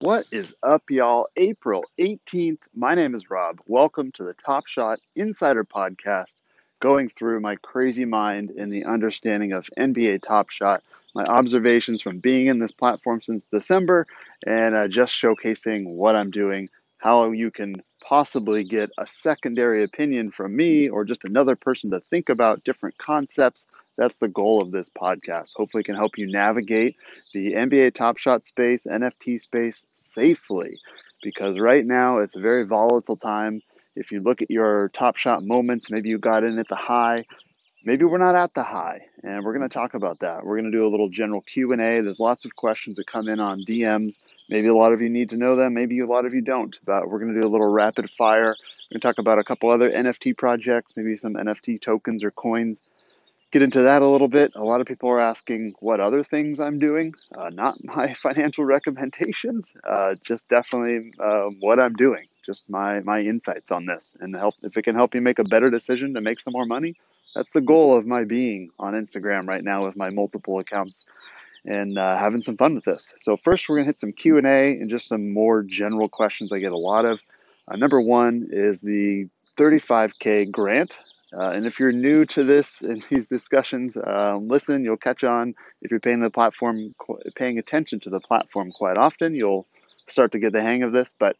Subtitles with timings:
[0.00, 1.28] What is up, y'all?
[1.36, 2.58] April 18th.
[2.74, 3.62] My name is Rob.
[3.66, 6.36] Welcome to the Top Shot Insider Podcast,
[6.82, 10.82] going through my crazy mind in the understanding of NBA Top Shot,
[11.14, 14.06] my observations from being in this platform since December,
[14.46, 16.68] and uh, just showcasing what I'm doing,
[16.98, 17.76] how you can
[18.06, 22.98] possibly get a secondary opinion from me or just another person to think about different
[22.98, 23.66] concepts.
[23.96, 25.54] That's the goal of this podcast.
[25.56, 26.96] Hopefully, it can help you navigate
[27.32, 30.78] the NBA Top Shot space, NFT space safely
[31.22, 33.62] because right now it's a very volatile time.
[33.94, 37.24] If you look at your Top Shot moments, maybe you got in at the high,
[37.84, 40.44] maybe we're not at the high, and we're going to talk about that.
[40.44, 41.76] We're going to do a little general Q&A.
[41.76, 44.18] There's lots of questions that come in on DMs.
[44.48, 46.78] Maybe a lot of you need to know them, maybe a lot of you don't.
[46.84, 48.54] But we're going to do a little rapid fire.
[48.90, 52.30] We're going to talk about a couple other NFT projects, maybe some NFT tokens or
[52.30, 52.82] coins
[53.52, 54.52] get into that a little bit.
[54.54, 57.14] A lot of people are asking what other things I'm doing.
[57.36, 62.26] Uh, not my financial recommendations, uh, just definitely uh, what I'm doing.
[62.44, 65.44] Just my my insights on this, and help if it can help you make a
[65.44, 66.94] better decision to make some more money.
[67.34, 71.04] That's the goal of my being on Instagram right now with my multiple accounts
[71.66, 73.14] and uh, having some fun with this.
[73.18, 76.52] So first, we're gonna hit some Q and A and just some more general questions
[76.52, 77.20] I get a lot of.
[77.68, 80.96] Uh, number one is the 35k grant
[81.32, 85.54] uh, and if you're new to this and these discussions, uh, listen, you'll catch on.
[85.82, 86.94] If you're paying the platform,
[87.34, 89.66] paying attention to the platform quite often, you'll
[90.08, 91.14] start to get the hang of this.
[91.18, 91.36] But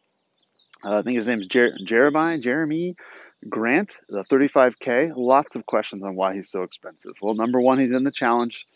[0.83, 2.95] uh, I think his name is Jer- Jeremiah, Jerami
[3.49, 5.13] Grant, the 35K.
[5.15, 7.13] Lots of questions on why he's so expensive.
[7.21, 8.67] Well, number one, he's in the challenge,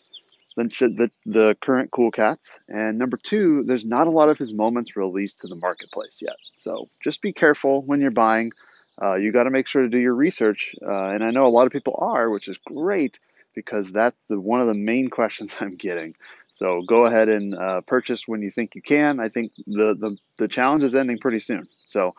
[0.56, 2.58] the, the, the current Cool Cats.
[2.68, 6.36] And number two, there's not a lot of his moments released to the marketplace yet.
[6.56, 8.52] So just be careful when you're buying
[9.00, 10.74] uh, you got to make sure to do your research.
[10.82, 13.18] Uh, and I know a lot of people are, which is great
[13.54, 16.14] because that's the, one of the main questions I'm getting.
[16.52, 19.20] So go ahead and uh, purchase when you think you can.
[19.20, 21.68] I think the, the, the challenge is ending pretty soon.
[21.86, 22.14] So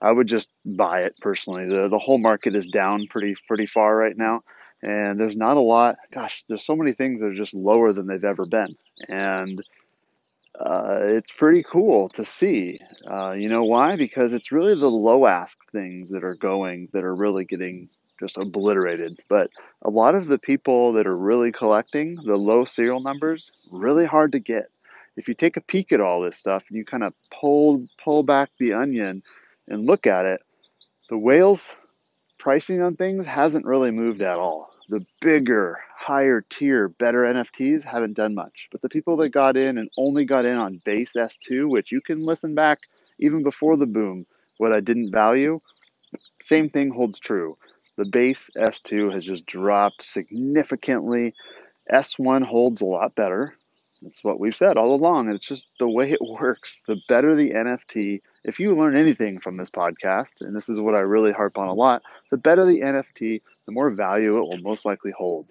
[0.00, 1.66] I would just buy it personally.
[1.66, 4.42] The, the whole market is down pretty, pretty far right now.
[4.82, 5.96] And there's not a lot.
[6.12, 8.76] Gosh, there's so many things that are just lower than they've ever been.
[9.08, 9.62] And
[10.58, 12.80] uh, it's pretty cool to see.
[13.08, 13.96] Uh, you know why?
[13.96, 18.38] Because it's really the low ask things that are going that are really getting just
[18.38, 19.20] obliterated.
[19.28, 19.50] But
[19.82, 24.32] a lot of the people that are really collecting the low serial numbers, really hard
[24.32, 24.70] to get.
[25.16, 28.22] If you take a peek at all this stuff and you kind of pull pull
[28.22, 29.22] back the onion
[29.68, 30.42] and look at it,
[31.08, 31.74] the whales
[32.38, 38.14] pricing on things hasn't really moved at all the bigger, higher tier, better NFTs haven't
[38.14, 38.68] done much.
[38.70, 42.00] But the people that got in and only got in on base S2, which you
[42.00, 42.80] can listen back
[43.18, 44.26] even before the boom,
[44.58, 45.60] what I didn't value,
[46.40, 47.56] same thing holds true.
[47.96, 51.34] The base S2 has just dropped significantly.
[51.90, 53.54] S1 holds a lot better.
[54.06, 55.30] That's what we've said all along.
[55.30, 56.80] It's just the way it works.
[56.86, 60.94] The better the NFT, if you learn anything from this podcast, and this is what
[60.94, 64.58] I really harp on a lot, the better the NFT, the more value it will
[64.58, 65.48] most likely hold.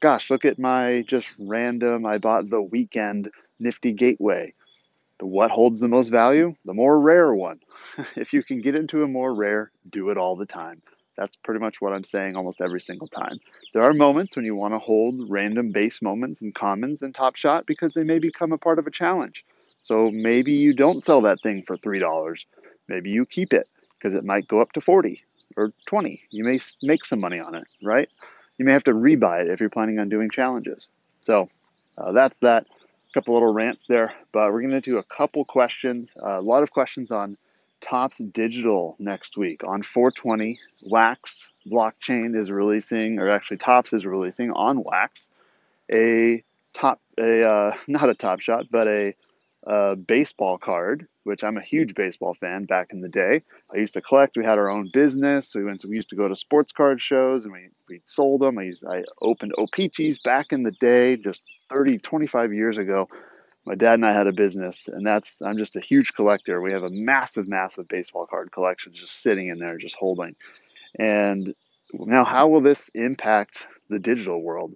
[0.00, 4.52] Gosh, look at my just random, I bought the Weeknd Nifty Gateway.
[5.18, 6.54] The what holds the most value?
[6.66, 7.60] The more rare one.
[8.16, 10.82] if you can get into a more rare, do it all the time.
[11.16, 13.38] That's pretty much what I'm saying almost every single time.
[13.72, 17.36] There are moments when you want to hold random base moments and commons in Top
[17.36, 19.44] Shot because they may become a part of a challenge.
[19.82, 22.44] So maybe you don't sell that thing for $3.
[22.88, 23.66] Maybe you keep it
[23.98, 25.22] because it might go up to 40
[25.56, 26.22] or 20.
[26.30, 28.08] You may make some money on it, right?
[28.58, 30.88] You may have to rebuy it if you're planning on doing challenges.
[31.20, 31.48] So
[31.96, 32.66] uh, that's that.
[32.66, 36.12] A couple little rants there, but we're going to do a couple questions.
[36.20, 37.36] Uh, a lot of questions on
[37.84, 40.58] Topps Digital next week on 420.
[40.84, 45.28] Wax blockchain is releasing, or actually Topps is releasing on Wax
[45.92, 49.14] a top, a uh, not a Top Shot, but a
[49.66, 53.42] a baseball card, which I'm a huge baseball fan back in the day.
[53.72, 54.36] I used to collect.
[54.36, 55.54] We had our own business.
[55.54, 58.42] We went to, we used to go to sports card shows and we, we sold
[58.42, 58.58] them.
[58.58, 61.40] I used, I opened O-Pee-Chees back in the day, just
[61.70, 63.08] 30, 25 years ago.
[63.66, 66.60] My dad and I had a business and that's, I'm just a huge collector.
[66.60, 70.36] We have a massive, massive baseball card collection just sitting in there, just holding.
[70.98, 71.54] And
[71.92, 74.74] now how will this impact the digital world?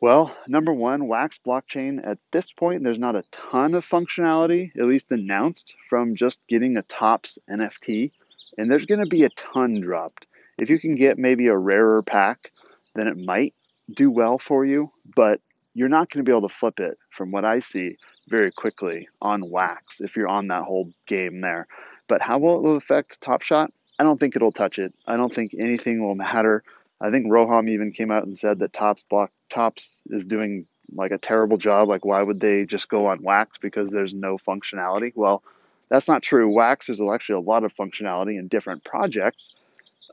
[0.00, 4.86] Well, number one, Wax blockchain at this point, there's not a ton of functionality, at
[4.86, 8.10] least announced, from just getting a Topps NFT.
[8.56, 10.26] And there's going to be a ton dropped.
[10.58, 12.50] If you can get maybe a rarer pack,
[12.94, 13.54] then it might
[13.92, 15.40] do well for you, but
[15.74, 17.96] you're not going to be able to flip it, from what I see,
[18.28, 21.66] very quickly on Wax if you're on that whole game there.
[22.08, 23.72] But how will it affect Top Shot?
[23.98, 24.94] I don't think it'll touch it.
[25.06, 26.64] I don't think anything will matter
[27.00, 31.12] I think Roham even came out and said that Topps block Topps is doing like
[31.12, 31.88] a terrible job.
[31.88, 35.12] Like, why would they just go on wax because there's no functionality?
[35.14, 35.42] Well,
[35.88, 36.52] that's not true.
[36.52, 39.50] Wax, there's actually a lot of functionality in different projects,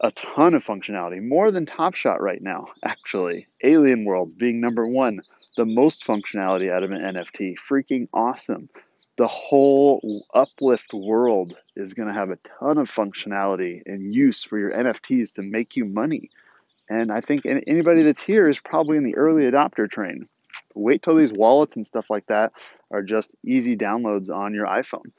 [0.02, 3.48] a ton of functionality, more than Top Shot right now, actually.
[3.64, 5.22] Alien Worlds being number one,
[5.58, 7.56] the most functionality out of an NFT.
[7.58, 8.70] Freaking awesome.
[9.18, 14.60] The whole Uplift world is going to have a ton of functionality and use for
[14.60, 16.30] your NFTs to make you money.
[16.90, 20.30] And I think anybody that's here is probably in the early adopter train.
[20.76, 22.54] Wait till these wallets and stuff like that
[22.92, 25.12] are just easy downloads on your iPhone.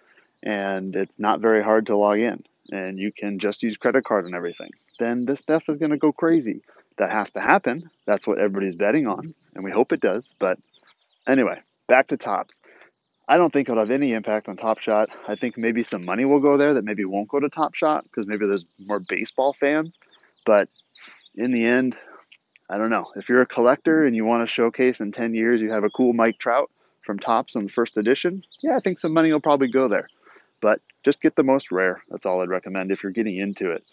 [0.45, 2.45] And it's not very hard to log in.
[2.71, 4.71] And you can just use credit card and everything.
[5.01, 6.63] Then this stuff is going to go crazy.
[6.99, 7.91] That has to happen.
[8.07, 9.35] That's what everybody's betting on.
[9.55, 10.35] And we hope it does.
[10.39, 10.59] But
[11.27, 12.61] anyway, back to Topps.
[13.29, 15.11] I don't think it'll have any impact on Top Shot.
[15.27, 18.05] I think maybe some money will go there that maybe won't go to Top Shot
[18.05, 19.99] because maybe there's more baseball fans.
[20.47, 20.69] But
[21.35, 21.97] in the end,
[22.71, 23.13] I don't know.
[23.17, 25.91] If you're a collector and you want to showcase in 10 years you have a
[25.91, 26.71] cool Mike Trout
[27.03, 30.09] from Topps on the first edition, yeah, I think some money will probably go there.
[30.61, 32.03] But just get the most rare.
[32.11, 33.85] That's all I'd recommend if you're getting into it.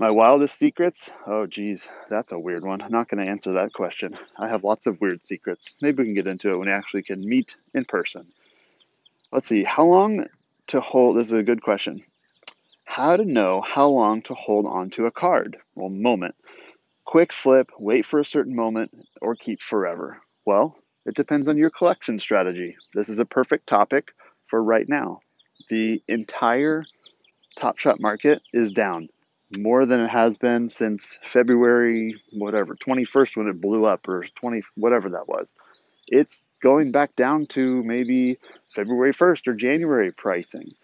[0.00, 1.08] My wildest secrets?
[1.24, 2.82] Oh, geez, that's a weird one.
[2.82, 4.18] I'm not going to answer that question.
[4.36, 5.76] I have lots of weird secrets.
[5.80, 8.26] Maybe we can get into it when we actually can meet in person.
[9.30, 9.62] Let's see.
[9.62, 10.26] How long
[10.68, 11.16] to hold?
[11.16, 12.02] This is a good question.
[12.84, 15.58] How to know how long to hold on to a card?
[15.76, 16.34] Well, moment.
[17.04, 18.90] Quick flip, wait for a certain moment,
[19.22, 20.18] or keep forever?
[20.44, 20.76] Well,
[21.06, 22.76] it depends on your collection strategy.
[22.94, 24.12] This is a perfect topic
[24.48, 25.20] for right now.
[25.70, 26.84] The entire
[27.56, 29.08] Top Shot market is down
[29.58, 34.62] more than it has been since February, whatever, 21st when it blew up, or 20,
[34.74, 35.54] whatever that was.
[36.06, 38.38] It's going back down to maybe
[38.74, 40.74] February 1st or January pricing.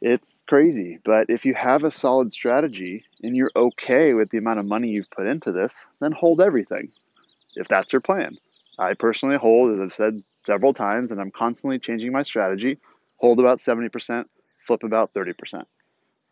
[0.00, 4.58] It's crazy, but if you have a solid strategy and you're okay with the amount
[4.58, 6.90] of money you've put into this, then hold everything
[7.54, 8.38] if that's your plan.
[8.78, 12.78] I personally hold, as I've said several times, and I'm constantly changing my strategy,
[13.16, 14.24] hold about 70%,
[14.58, 15.64] flip about 30%.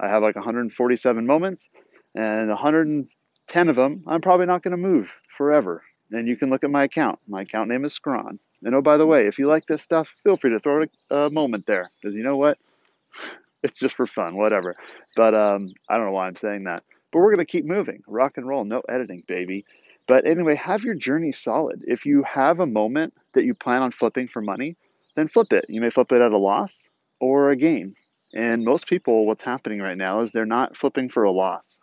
[0.01, 1.69] I have like 147 moments,
[2.15, 5.83] and 110 of them I'm probably not going to move forever.
[6.11, 7.19] And you can look at my account.
[7.29, 8.39] My account name is Scron.
[8.65, 11.31] And oh, by the way, if you like this stuff, feel free to throw a
[11.31, 12.59] moment there because you know what?
[13.63, 14.75] it's just for fun, whatever.
[15.17, 16.83] But um, I don't know why I'm saying that.
[17.13, 19.65] But we're going to keep moving, rock and roll, no editing, baby.
[20.07, 21.85] But anyway, have your journey solid.
[21.87, 24.77] If you have a moment that you plan on flipping for money,
[25.15, 25.67] then flip it.
[25.69, 26.89] You may flip it at a loss
[27.21, 27.95] or a gain.
[28.35, 31.79] And most people, what's happening right now is they're not flipping for a loss.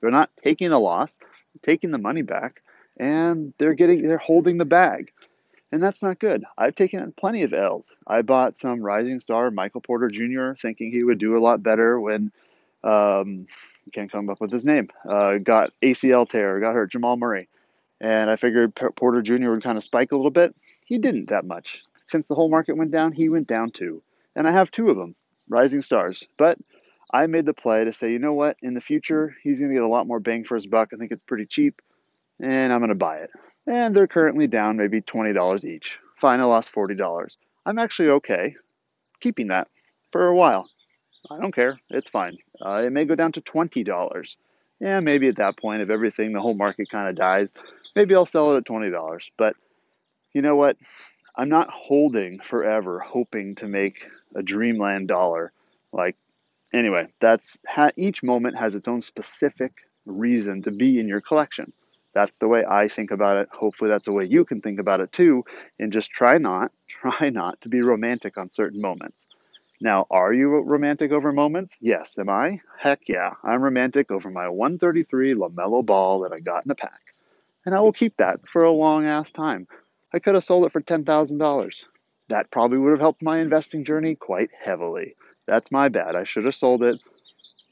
[0.00, 1.18] They're not taking a loss,
[1.62, 2.62] taking the money back,
[2.98, 5.12] and they're getting they're holding the bag
[5.72, 6.44] and that's not good.
[6.56, 7.94] I've taken plenty of L's.
[8.06, 10.52] I bought some rising star Michael Porter Jr.
[10.54, 12.30] thinking he would do a lot better when
[12.84, 13.46] um,
[13.92, 14.88] can't come up with his name.
[15.08, 16.90] Uh, got ACL tear, got hurt.
[16.92, 17.48] Jamal Murray,
[18.00, 19.50] and I figured Porter Jr.
[19.50, 20.54] would kind of spike a little bit.
[20.84, 21.82] He didn't that much.
[22.06, 24.02] Since the whole market went down, he went down too.
[24.36, 25.16] And I have two of them,
[25.48, 26.24] rising stars.
[26.36, 26.58] But
[27.12, 28.56] I made the play to say, you know what?
[28.62, 30.90] In the future, he's going to get a lot more bang for his buck.
[30.92, 31.80] I think it's pretty cheap,
[32.40, 33.30] and I'm going to buy it
[33.66, 35.98] and they're currently down maybe $20 each.
[36.16, 37.36] Fine, I lost $40.
[37.64, 38.54] I'm actually okay
[39.20, 39.68] keeping that
[40.12, 40.68] for a while.
[41.30, 41.80] I don't care.
[41.90, 42.38] It's fine.
[42.64, 44.36] Uh, it may go down to $20.
[44.80, 47.50] Yeah, maybe at that point, if everything, the whole market kind of dies,
[47.96, 49.30] maybe I'll sell it at $20.
[49.36, 49.56] But
[50.32, 50.76] you know what?
[51.36, 55.52] I'm not holding forever, hoping to make a dreamland dollar.
[55.92, 56.16] Like,
[56.72, 59.72] anyway, that's ha- each moment has its own specific
[60.06, 61.72] reason to be in your collection.
[62.14, 63.48] That's the way I think about it.
[63.52, 65.44] Hopefully, that's the way you can think about it too.
[65.78, 69.26] And just try not, try not to be romantic on certain moments.
[69.78, 71.76] Now, are you romantic over moments?
[71.82, 72.16] Yes.
[72.18, 72.60] Am I?
[72.78, 73.32] Heck yeah.
[73.44, 77.00] I'm romantic over my 133 LaMelo ball that I got in a pack.
[77.66, 79.66] And I will keep that for a long ass time.
[80.16, 81.84] I could have sold it for $10,000.
[82.28, 85.14] That probably would have helped my investing journey quite heavily.
[85.46, 86.16] That's my bad.
[86.16, 87.00] I should have sold it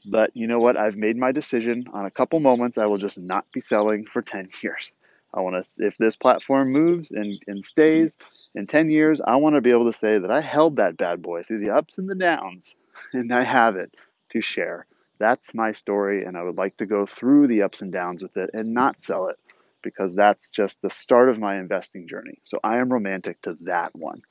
[0.05, 0.77] but you know what?
[0.77, 2.77] I've made my decision on a couple moments.
[2.77, 4.91] I will just not be selling for 10 years.
[5.33, 8.17] I want to, if this platform moves and, and stays
[8.53, 11.21] in 10 years, I want to be able to say that I held that bad
[11.21, 12.75] boy through the ups and the downs
[13.13, 13.95] and I have it
[14.29, 14.85] to share.
[15.17, 16.23] That's my story.
[16.23, 19.01] And I would like to go through the ups and downs with it and not
[19.01, 19.37] sell it
[19.85, 22.39] because that's just the start of my investing journey.
[22.43, 24.23] So I am romantic to that one.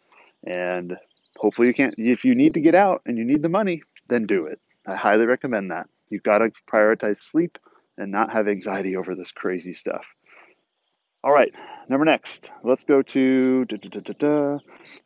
[0.46, 0.98] And
[1.36, 4.24] hopefully you can't, if you need to get out and you need the money, then
[4.24, 4.60] do it.
[4.86, 5.88] I highly recommend that.
[6.10, 7.58] You've got to prioritize sleep
[7.96, 10.04] and not have anxiety over this crazy stuff.
[11.22, 11.54] All right,
[11.88, 14.58] number next, let's go to da, da, da,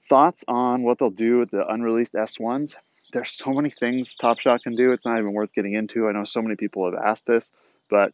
[0.09, 2.75] thoughts on what they'll do with the unreleased S1s.
[3.12, 6.09] There's so many things Top Shot can do, it's not even worth getting into.
[6.09, 7.52] I know so many people have asked this,
[7.88, 8.12] but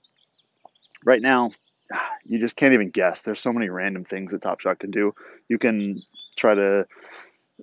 [1.05, 1.53] right now,
[2.25, 3.23] you just can't even guess.
[3.23, 5.15] There's so many random things that Top Shot can do.
[5.49, 6.03] You can
[6.37, 6.87] try to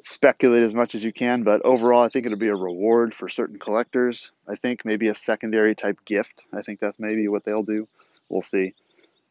[0.04, 3.28] speculate as much as you can, but overall, I think it'll be a reward for
[3.28, 4.32] certain collectors.
[4.48, 6.44] I think maybe a secondary type gift.
[6.54, 7.86] I think that's maybe what they'll do.
[8.30, 8.74] We'll see.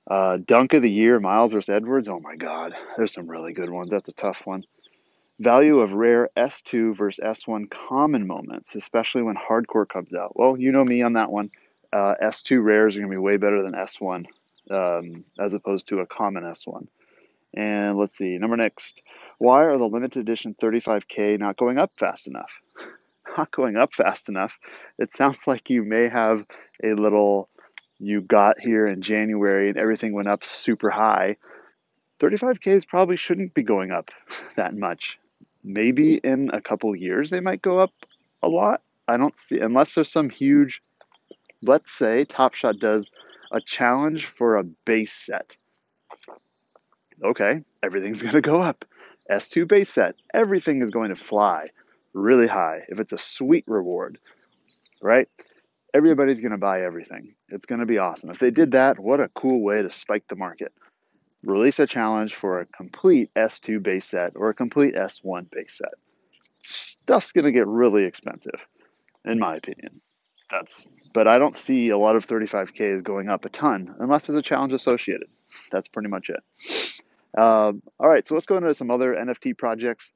[0.09, 2.09] Uh, dunk of the year, Miles versus Edwards.
[2.09, 3.91] Oh my God, there's some really good ones.
[3.91, 4.65] That's a tough one.
[5.39, 10.37] Value of rare S2 versus S1 common moments, especially when Hardcourt comes out.
[10.37, 11.51] Well, you know me on that one.
[11.93, 14.27] Uh, S2 rares are going to be way better than S1
[14.71, 16.87] um, as opposed to a common S1.
[17.55, 19.03] And let's see, number next.
[19.39, 22.53] Why are the limited edition 35K not going up fast enough?
[23.37, 24.59] Not going up fast enough.
[24.99, 26.45] It sounds like you may have
[26.83, 27.49] a little,
[28.01, 31.37] you got here in January and everything went up super high.
[32.19, 34.11] 35Ks probably shouldn't be going up
[34.57, 35.17] that much.
[35.63, 37.93] Maybe in a couple years they might go up
[38.43, 38.83] a lot.
[39.07, 40.83] I don't see, unless there's some huge,
[41.63, 43.11] let's say Top Shot does
[43.53, 45.57] a challenge for a base set
[47.25, 48.85] okay, everything's going to go up.
[49.31, 51.69] S2 base set, everything is going to fly
[52.13, 54.19] really high if it's a sweet reward,
[55.01, 55.29] right?
[55.95, 57.35] Everybody's going to buy everything.
[57.49, 58.31] It's going to be awesome.
[58.31, 60.73] If they did that, what a cool way to spike the market.
[61.43, 65.95] Release a challenge for a complete S2 base set or a complete S1 base set.
[66.63, 68.61] Stuff's going to get really expensive,
[69.25, 70.01] in my opinion.
[70.51, 74.39] That's, but I don't see a lot of 35Ks going up a ton unless there's
[74.39, 75.29] a challenge associated.
[75.71, 76.43] That's pretty much it.
[77.39, 80.11] Um, all right, so let's go into some other NFT projects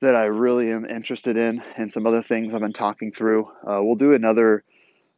[0.00, 3.44] that I really am interested in and some other things I've been talking through.
[3.66, 4.64] Uh, we'll do another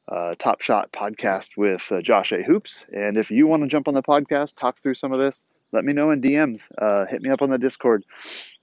[0.08, 2.42] uh, Top Shot podcast with uh, Josh A.
[2.42, 2.84] Hoops.
[2.92, 5.84] And if you want to jump on the podcast, talk through some of this, let
[5.84, 6.66] me know in DMs.
[6.76, 8.04] Uh, hit me up on the Discord.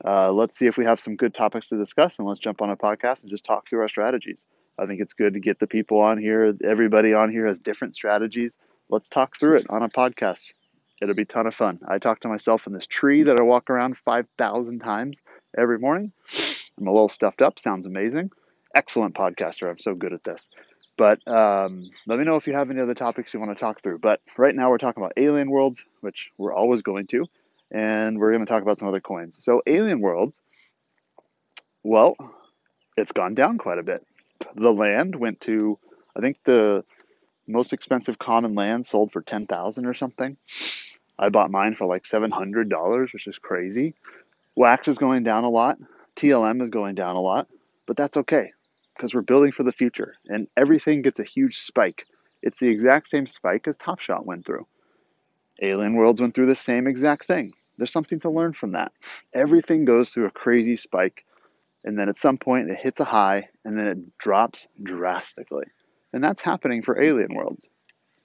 [0.06, 2.70] Uh, let's see if we have some good topics to discuss and let's jump on
[2.70, 4.46] a podcast and just talk through our strategies.
[4.80, 6.54] I think it's good to get the people on here.
[6.64, 8.58] Everybody on here has different strategies.
[8.90, 10.42] Let's talk through it on a podcast.
[11.02, 11.80] It'll be a ton of fun.
[11.88, 15.22] I talk to myself in this tree that I walk around 5,000 times
[15.58, 16.12] every morning.
[16.80, 17.60] I'm a little stuffed up.
[17.60, 18.32] Sounds amazing.
[18.76, 19.70] Excellent podcaster.
[19.70, 20.50] I'm so good at this.
[20.98, 23.82] But um, let me know if you have any other topics you want to talk
[23.82, 24.00] through.
[24.00, 27.26] But right now we're talking about Alien Worlds, which we're always going to,
[27.72, 29.40] and we're going to talk about some other coins.
[29.42, 30.42] So Alien Worlds,
[31.84, 32.18] well,
[32.98, 34.06] it's gone down quite a bit.
[34.56, 35.78] The land went to,
[36.16, 36.84] I think the
[37.48, 40.38] most expensive common land sold for 10,000 or something.
[41.18, 43.96] I bought mine for like $700, which is crazy.
[44.56, 45.78] Wax is going down a lot.
[46.16, 47.48] TLM is going down a lot,
[47.86, 48.52] but that's okay
[48.96, 52.06] because we're building for the future and everything gets a huge spike.
[52.42, 54.68] It's the exact same spike as Top Shot went through.
[55.62, 57.54] Alien Worlds went through the same exact thing.
[57.78, 58.92] There's something to learn from that.
[59.34, 61.26] Everything goes through a crazy spike,
[61.84, 65.66] and then at some point it hits a high, and then it drops drastically.
[66.14, 67.70] And that's happening for Alien Worlds.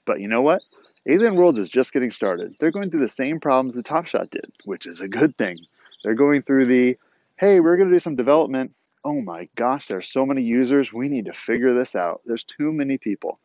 [0.06, 0.62] But you know what?
[1.06, 2.54] Alien Worlds is just getting started.
[2.58, 5.58] They're going through the same problems that Top Shot did, which is a good thing.
[6.02, 6.98] They're going through the,
[7.36, 8.74] hey, we're going to do some development.
[9.04, 10.92] Oh my gosh, there are so many users.
[10.92, 12.22] We need to figure this out.
[12.26, 13.38] There's too many people.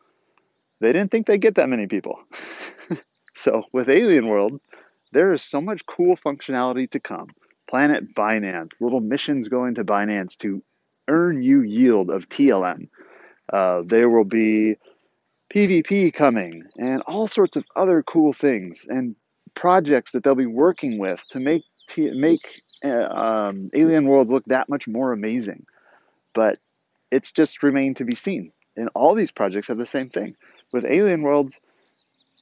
[0.80, 2.18] They didn't think they'd get that many people.
[3.36, 4.60] so with Alien World,
[5.12, 7.28] there is so much cool functionality to come.
[7.70, 10.60] Planet Binance, little missions going to Binance to
[11.06, 12.88] earn you yield of TLM.
[13.52, 14.74] Uh, there will be
[15.54, 19.14] PvP coming and all sorts of other cool things and
[19.54, 22.40] projects that they'll be working with to make t- make
[22.84, 25.64] uh, um, Alien Worlds look that much more amazing.
[26.34, 26.58] But
[27.12, 28.50] it's just remained to be seen.
[28.76, 30.34] And all these projects have the same thing.
[30.72, 31.60] With Alien Worlds,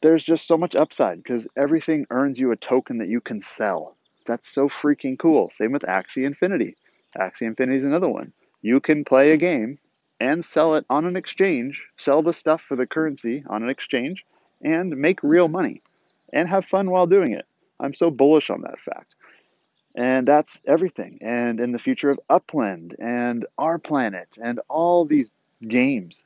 [0.01, 3.98] there's just so much upside because everything earns you a token that you can sell.
[4.29, 5.51] That's so freaking cool.
[5.51, 6.77] Same with Axie Infinity.
[7.19, 8.33] Axie Infinity is another one.
[8.63, 9.79] You can play a game
[10.21, 14.27] and sell it on an exchange, sell the stuff for the currency on an exchange,
[14.63, 15.83] and make real money
[16.33, 17.47] and have fun while doing it.
[17.81, 19.15] I'm so bullish on that fact.
[19.95, 21.19] And that's everything.
[21.23, 25.31] And in the future of Upland and Our Planet and all these
[25.67, 26.23] games,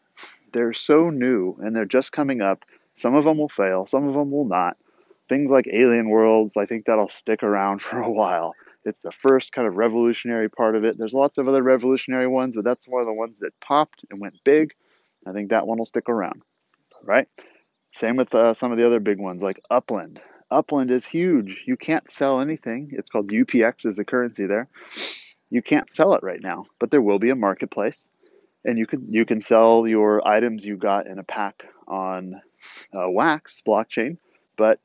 [0.53, 2.65] they're so new and they're just coming up.
[2.95, 4.77] Some of them will fail, some of them will not.
[5.29, 8.55] Things like Alien Worlds, I think that'll stick around for a while.
[8.85, 10.99] It's the first kind of revolutionary part of it.
[10.99, 14.21] There's lots of other revolutionary ones, but that's one of the ones that popped and
[14.21, 14.75] went big.
[15.26, 16.43] I think that one will stick around,
[17.05, 17.29] right?
[17.95, 20.21] Same with uh, some of the other big ones like Upland.
[20.50, 21.64] Upland is huge.
[21.67, 22.91] You can't sell anything.
[22.93, 24.69] It's called UPX is the currency there.
[25.50, 28.09] You can't sell it right now, but there will be a marketplace,
[28.64, 32.41] and you can you can sell your items you got in a pack on
[32.95, 34.17] uh, Wax blockchain,
[34.57, 34.81] but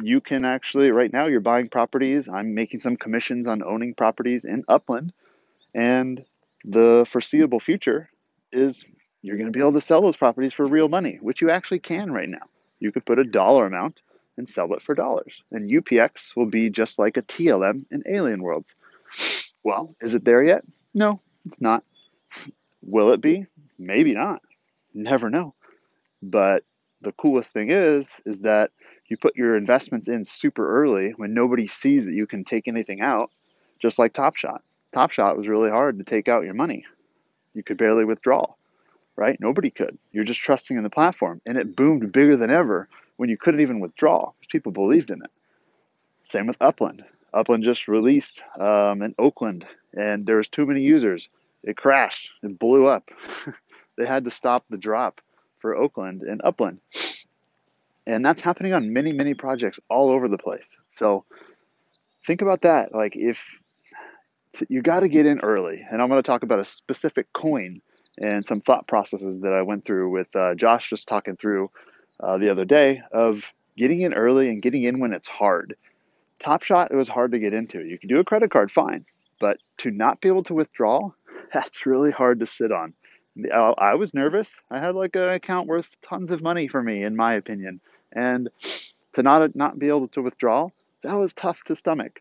[0.00, 2.28] you can actually right now you're buying properties.
[2.28, 5.12] I'm making some commissions on owning properties in Upland,
[5.74, 6.24] and
[6.64, 8.08] the foreseeable future
[8.52, 8.84] is
[9.22, 11.78] you're going to be able to sell those properties for real money, which you actually
[11.78, 12.46] can right now.
[12.80, 14.02] You could put a dollar amount
[14.36, 15.42] and sell it for dollars.
[15.50, 18.74] And UPX will be just like a TLM in Alien Worlds.
[19.62, 20.64] Well, is it there yet?
[20.92, 21.84] No, it's not.
[22.82, 23.46] Will it be?
[23.78, 24.42] Maybe not.
[24.94, 25.54] Never know.
[26.22, 26.64] But
[27.00, 28.70] the coolest thing is, is that
[29.12, 33.02] you put your investments in super early when nobody sees that you can take anything
[33.02, 33.30] out,
[33.78, 34.62] just like Top Shot.
[34.94, 36.86] Top Shot was really hard to take out your money.
[37.52, 38.54] You could barely withdraw,
[39.14, 39.38] right?
[39.38, 39.98] Nobody could.
[40.12, 41.42] You're just trusting in the platform.
[41.44, 42.88] And it boomed bigger than ever
[43.18, 45.30] when you couldn't even withdraw because people believed in it.
[46.24, 47.04] Same with Upland.
[47.34, 51.28] Upland just released um, in Oakland, and there was too many users.
[51.62, 52.30] It crashed.
[52.42, 53.10] It blew up.
[53.98, 55.20] they had to stop the drop
[55.58, 56.80] for Oakland and Upland.
[58.06, 60.76] And that's happening on many, many projects all over the place.
[60.90, 61.24] So
[62.26, 62.94] think about that.
[62.94, 63.58] Like if
[64.68, 67.80] you got to get in early, and I'm going to talk about a specific coin
[68.20, 71.70] and some thought processes that I went through with uh, Josh just talking through
[72.20, 75.76] uh, the other day of getting in early and getting in when it's hard.
[76.38, 77.84] Top Shot, it was hard to get into.
[77.84, 79.06] You can do a credit card, fine,
[79.40, 81.10] but to not be able to withdraw,
[81.54, 82.94] that's really hard to sit on.
[83.54, 84.54] I was nervous.
[84.70, 87.80] I had like an account worth tons of money for me, in my opinion,
[88.12, 88.48] and
[89.14, 90.68] to not not be able to withdraw,
[91.02, 92.20] that was tough to stomach.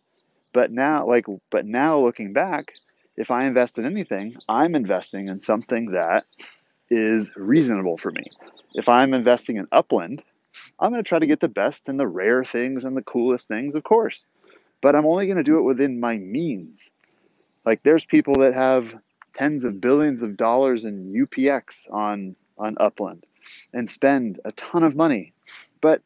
[0.54, 2.74] But now, like, but now looking back,
[3.16, 6.26] if I invest in anything, I'm investing in something that
[6.90, 8.24] is reasonable for me.
[8.74, 10.24] If I'm investing in Upland,
[10.80, 13.48] I'm going to try to get the best and the rare things and the coolest
[13.48, 14.26] things, of course.
[14.82, 16.90] But I'm only going to do it within my means.
[17.66, 18.94] Like there's people that have
[19.34, 23.26] tens of billions of dollars in UPX on on Upland
[23.74, 25.34] and spend a ton of money.
[25.82, 26.02] But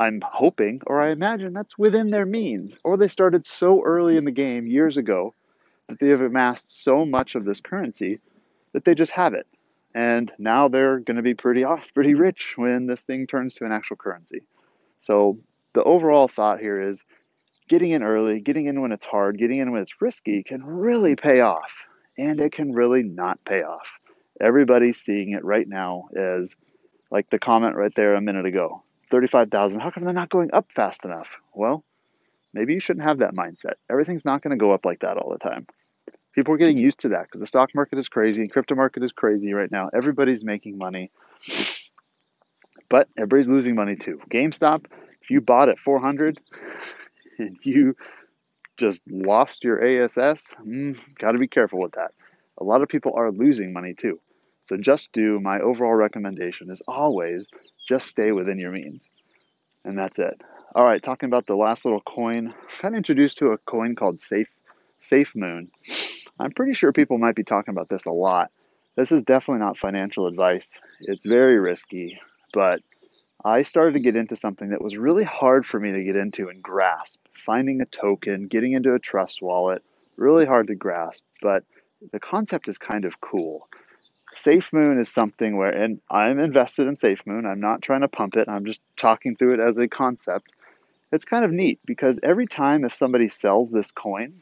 [0.00, 2.78] I'm hoping or I imagine that's within their means.
[2.82, 5.34] Or they started so early in the game years ago
[5.88, 8.20] that they have amassed so much of this currency
[8.72, 9.46] that they just have it.
[9.94, 13.66] And now they're going to be pretty off, pretty rich when this thing turns to
[13.66, 14.40] an actual currency.
[15.00, 15.38] So
[15.74, 17.04] the overall thought here is
[17.68, 21.14] getting in early, getting in when it's hard, getting in when it's risky can really
[21.14, 21.74] pay off
[22.16, 23.98] and it can really not pay off.
[24.40, 26.54] Everybody's seeing it right now as
[27.10, 29.80] like the comment right there a minute ago 35,000.
[29.80, 31.28] How come they're not going up fast enough?
[31.54, 31.84] Well,
[32.52, 33.74] maybe you shouldn't have that mindset.
[33.90, 35.66] Everything's not going to go up like that all the time.
[36.34, 39.02] People are getting used to that because the stock market is crazy and crypto market
[39.02, 39.90] is crazy right now.
[39.92, 41.10] Everybody's making money,
[42.88, 44.20] but everybody's losing money too.
[44.30, 44.86] GameStop,
[45.22, 46.38] if you bought at 400
[47.38, 47.96] and you
[48.76, 52.12] just lost your ASS, mm, got to be careful with that.
[52.58, 54.20] A lot of people are losing money too.
[54.70, 57.48] So just do my overall recommendation is always
[57.88, 59.10] just stay within your means.
[59.84, 60.40] And that's it.
[60.76, 64.20] All right, talking about the last little coin, I got introduced to a coin called
[64.20, 64.46] Safe
[65.00, 65.72] Safe Moon.
[66.38, 68.52] I'm pretty sure people might be talking about this a lot.
[68.94, 70.70] This is definitely not financial advice.
[71.00, 72.20] It's very risky,
[72.52, 72.80] but
[73.44, 76.48] I started to get into something that was really hard for me to get into
[76.48, 77.18] and grasp.
[77.34, 79.82] Finding a token, getting into a trust wallet,
[80.14, 81.64] really hard to grasp, but
[82.12, 83.66] the concept is kind of cool.
[84.36, 87.48] SafeMoon is something where, and I'm invested in SafeMoon.
[87.48, 88.48] I'm not trying to pump it.
[88.48, 90.50] I'm just talking through it as a concept.
[91.12, 94.34] It's kind of neat because every time if somebody sells this coin,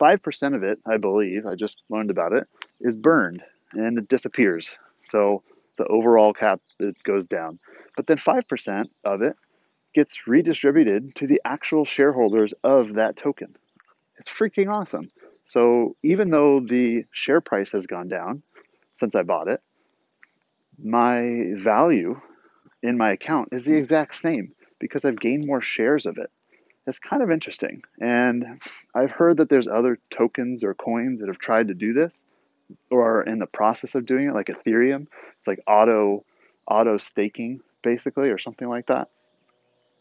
[0.00, 2.48] 5% of it, I believe, I just learned about it,
[2.80, 4.70] is burned and it disappears.
[5.04, 5.42] So
[5.76, 7.58] the overall cap it goes down.
[7.96, 9.36] But then 5% of it
[9.94, 13.54] gets redistributed to the actual shareholders of that token.
[14.18, 15.10] It's freaking awesome.
[15.46, 18.42] So even though the share price has gone down
[18.96, 19.60] since I bought it,
[20.82, 22.20] my value
[22.82, 26.30] in my account is the exact same because I've gained more shares of it.
[26.86, 27.82] It's kind of interesting.
[28.00, 28.60] And
[28.94, 32.14] I've heard that there's other tokens or coins that have tried to do this
[32.90, 35.06] or are in the process of doing it, like Ethereum.
[35.38, 36.24] It's like auto
[36.66, 39.08] auto staking basically or something like that.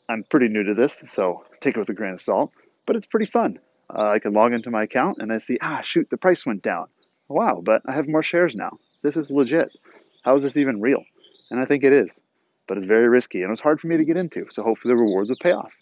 [0.10, 2.51] I'm pretty new to this, so take it with a grain of salt,
[2.86, 3.60] but it's pretty fun.
[3.93, 6.62] Uh, I can log into my account and I see, ah, shoot, the price went
[6.62, 6.88] down.
[7.27, 8.77] Wow, but I have more shares now.
[9.01, 9.71] This is legit.
[10.23, 11.03] How is this even real?
[11.49, 12.12] And I think it is,
[12.67, 14.47] but it's very risky and it's hard for me to get into.
[14.49, 15.73] So hopefully the rewards will pay off.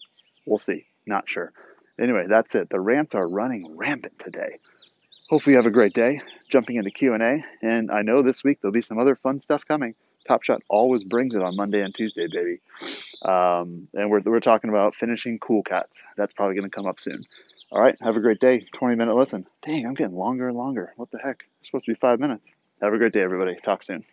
[0.46, 0.86] We'll see.
[1.06, 1.52] Not sure.
[2.00, 2.70] Anyway, that's it.
[2.70, 4.58] The rants are running rampant today.
[5.30, 6.22] Hopefully you have a great day.
[6.50, 9.96] Jumping into Q&A, and I know this week there'll be some other fun stuff coming.
[10.28, 12.60] Top Shot always brings it on Monday and Tuesday, baby.
[13.24, 16.02] Um, and we're, we're talking about finishing Cool Cats.
[16.18, 17.24] That's probably going to come up soon.
[17.72, 18.66] All right, have a great day.
[18.74, 19.48] 20 minute listen.
[19.66, 20.92] Dang, I'm getting longer and longer.
[20.98, 21.46] What the heck?
[21.60, 22.46] It's supposed to be five minutes.
[22.82, 23.56] Have a great day, everybody.
[23.64, 24.04] Talk soon.